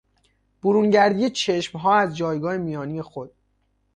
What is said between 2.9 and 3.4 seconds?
خود